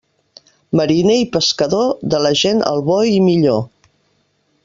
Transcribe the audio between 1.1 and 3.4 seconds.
i pescador, de la gent el bo i